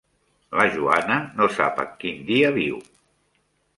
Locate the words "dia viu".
2.31-2.81